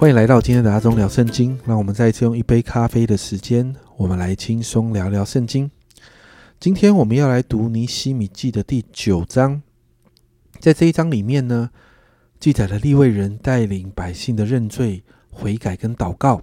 [0.00, 1.60] 欢迎来到今天的阿忠聊圣经。
[1.66, 5.70] 让我们再一次用一杯咖啡的时间，我们来轻松聊聊圣经。
[6.58, 9.60] 今天我们要来读尼希米记的第九章。
[10.58, 11.68] 在这一章里面呢，
[12.38, 16.40] 记载了立位人带领百姓的认罪、悔改跟祷告。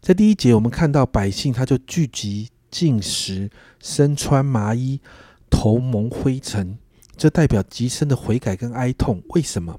[0.00, 3.48] 在第一节，我们看到百姓他就聚集进食，
[3.78, 5.00] 身穿麻衣，
[5.48, 6.76] 头蒙灰尘，
[7.16, 9.22] 这代表极深的悔改跟哀痛。
[9.28, 9.78] 为什么？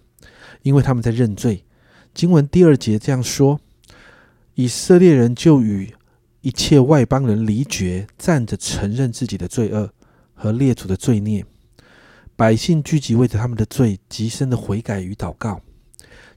[0.61, 1.65] 因为他们在认罪。
[2.17, 3.59] 经文第二节这样说：
[4.55, 5.93] 以色列人就与
[6.41, 9.91] 一切外邦人离绝，站着承认自己的罪恶
[10.33, 11.45] 和列祖的罪孽。
[12.35, 15.61] 百姓聚集，为着他们的罪极深的悔改与祷告。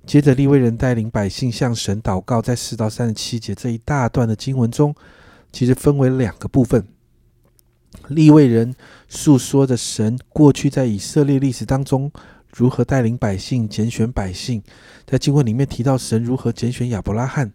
[0.05, 2.43] 接着，利未人带领百姓向神祷告。
[2.43, 4.95] 在四到三十七节这一大段的经文中，
[5.51, 6.87] 其实分为两个部分。
[8.09, 8.75] 利未人
[9.09, 12.13] 诉说着神过去在以色列历史当中。
[12.53, 14.63] 如何带领百姓拣选百姓？
[15.07, 17.53] 在经文里面提到神如何拣选亚伯拉罕，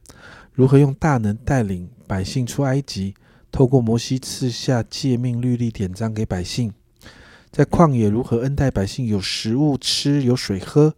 [0.53, 3.13] 如何用大能带领百姓出埃及，
[3.51, 6.73] 透过摩西赐下诫命律例典章给百姓，
[7.51, 10.95] 在旷野如何恩待百姓有食物吃有水喝，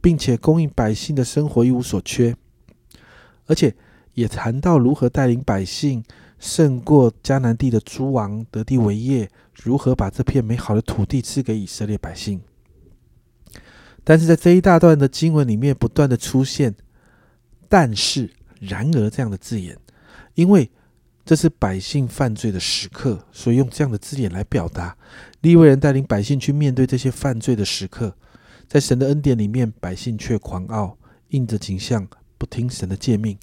[0.00, 2.36] 并且供应百姓的生活一无所缺，
[3.46, 3.74] 而且
[4.14, 6.04] 也谈到如何带领百姓
[6.38, 12.40] 胜过迦南地的诸王得地为业，如何把这片美好的土地赐给以色列百姓。
[14.08, 16.74] 但是在这一大段的经文里面，不断的出现
[17.68, 19.76] “但是”“然而”这样的字眼，
[20.32, 20.70] 因为
[21.26, 24.96] 这是百姓犯罪的时刻，所以用这样的字眼来表达。
[25.42, 28.16] 利未人带领百姓去面对这些犯罪的时刻，
[28.66, 30.96] 在神的恩典里面，百姓却狂傲，
[31.28, 33.36] 应着景象，不听神的诫命，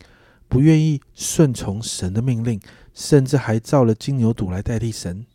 [0.48, 2.60] 不愿意顺从神的命令，
[2.92, 5.28] 甚至还造了金牛犊来代替神。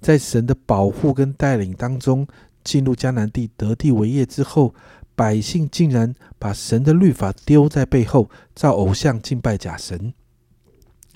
[0.00, 2.24] 在神的保护跟带领当中。
[2.66, 4.74] 进入迦南地得地为业之后，
[5.14, 10.12] 百姓竟然把神的律法丢在背后，造偶像敬拜假神，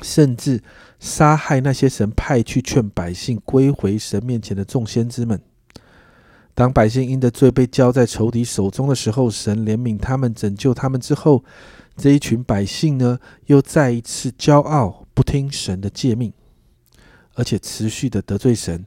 [0.00, 0.62] 甚至
[1.00, 5.42] 杀害那些神派去劝百姓归回神面前的众先知们。
[6.54, 11.44] 当百姓因着罪被交在仇敌手中的时候，神怜悯他们，拯救他们之后，
[11.96, 16.32] 这一群百姓呢，又再一次骄傲，不听神的诫命，
[17.34, 18.86] 而且持续的得罪神。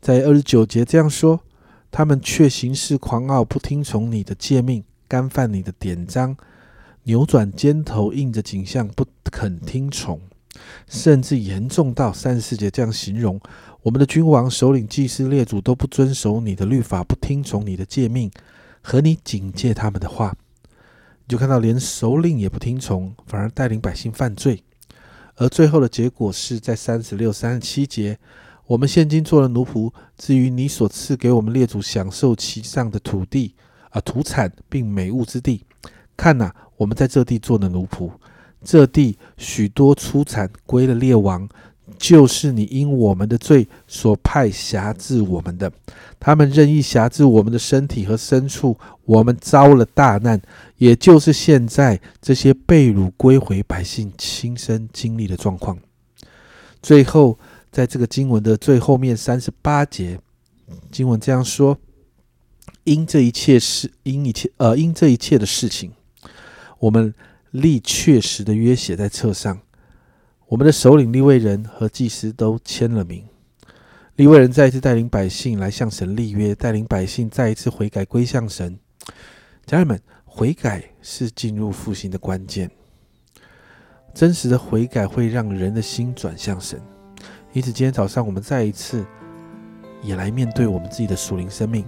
[0.00, 1.42] 在二十九节这样说。
[1.90, 6.36] 他们却行事狂傲，不听从你的诫命，干犯你的典章，
[7.02, 10.20] 扭转肩头，应着景象，不肯听从，
[10.86, 13.40] 甚至严重到三十四节这样形容：
[13.82, 18.30] 我们的君王、首领、祭司、列祖都不遵守你的律法，不听从你的诫命
[18.80, 20.36] 和你警戒他们的话。
[21.24, 24.62] 你就看到，连首领也不听从，反而带领百姓犯罪，
[25.34, 28.16] 而最后的结果是在三十六、三十七节。
[28.70, 33.52] 我们现今做了奴仆，至于你所赐给我们列祖享受其上的土地
[33.88, 35.64] 啊土产并美物之地，
[36.16, 38.08] 看呐，我们在这地做的奴仆，
[38.62, 41.48] 这地许多出产归了列王，
[41.98, 45.72] 就是你因我们的罪所派辖制我们的，
[46.20, 50.40] 他们任意辖制我们的身体和牲畜，我们遭了大难，
[50.76, 55.76] 也就是现在这些被掳归回百姓亲身经历的状况，
[56.80, 57.36] 最后。
[57.70, 60.20] 在这个经文的最后面三十八节，
[60.90, 61.78] 经文这样说：
[62.84, 65.92] 因这一切事，因一切呃，因这一切的事情，
[66.78, 67.14] 我们
[67.50, 69.60] 立确实的约写在册上。
[70.48, 73.24] 我们的首领立位人和祭司都签了名。
[74.16, 78.76] 立位人再一次带领百姓来向神立约，带领百姓再一次悔改归向神。
[79.64, 82.68] 家人们，悔改是进入复兴的关键。
[84.12, 86.82] 真实的悔改会让人的心转向神。
[87.52, 89.04] 因此，今天早上我们再一次
[90.02, 91.84] 也来面对我们自己的属灵生命，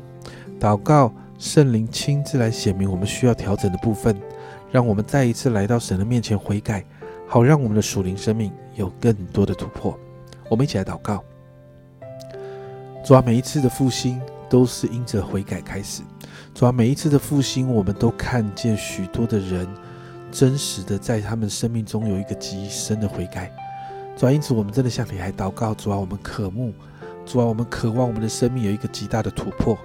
[0.58, 4.20] 祷告圣灵亲自来显明我们需要调整的部分，
[4.72, 6.84] 让我们再一次来到神的面前悔改，
[7.28, 9.96] 好让我们的属灵生命有更多的突破。
[10.48, 11.22] 我们一起来祷告：
[13.04, 14.20] 主啊，每一次的复兴
[14.50, 16.02] 都是因着悔改开始；
[16.54, 19.66] 主啊，每一次的复兴，我们都看见许多的人
[20.32, 23.50] 真实的在他们生命中有一个极深的悔改。
[24.16, 25.74] 主啊，因此我们真的向你来祷告。
[25.74, 26.72] 主啊，我们渴慕，
[27.26, 29.76] 主啊，我们渴望我们的生命有一个极大的突破。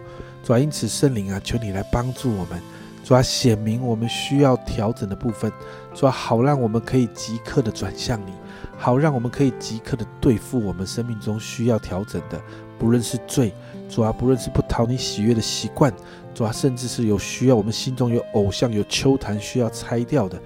[0.44, 2.62] 主啊，因此圣灵啊，求你来帮助我们。
[3.04, 5.52] 主啊，显明我们需要调整的部分。
[5.94, 8.34] 主啊，好让我们可以即刻的转向你，
[8.78, 12.40] 好让我们可以即刻的对付我们生命中需要调整的，
[12.78, 13.54] 不论是罪，
[13.90, 15.92] 主啊，不论是不讨你喜悦的习惯，
[16.36, 20.38] 主啊，甚至是有需要我们心中有偶像、有秋坛需要拆掉的。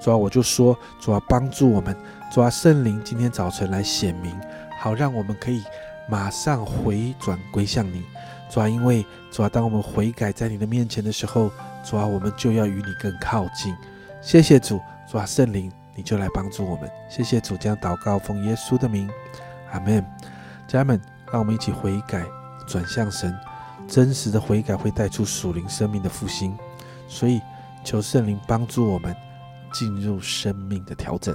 [0.00, 1.96] 主啊，我就说，主啊，帮助我们。
[2.30, 4.38] 主啊，圣灵今天早晨来显明，
[4.78, 5.64] 好让我们可以
[6.10, 8.04] 马上回转归向你。
[8.50, 11.50] 主啊，因为主啊，当我们悔改在你的面前的时候，
[11.82, 13.74] 主啊，我们就要与你更靠近。
[14.20, 14.78] 谢谢主，
[15.10, 16.90] 主啊，圣灵你就来帮助我们。
[17.08, 19.08] 谢谢主，将祷告奉耶稣的名，
[19.72, 20.04] 阿门。
[20.66, 21.00] 家人们，
[21.32, 22.26] 让我们一起悔改，
[22.66, 23.34] 转向神。
[23.88, 26.54] 真实的悔改会带出属灵生命的复兴，
[27.08, 27.40] 所以
[27.82, 29.16] 求圣灵帮助我们
[29.72, 31.34] 进入生命的调整。